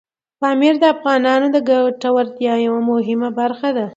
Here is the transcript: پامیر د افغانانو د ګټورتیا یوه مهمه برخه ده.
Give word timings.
پامیر 0.39 0.73
د 0.79 0.83
افغانانو 0.95 1.47
د 1.55 1.57
ګټورتیا 1.69 2.53
یوه 2.67 2.81
مهمه 2.91 3.29
برخه 3.39 3.69
ده. 3.77 3.85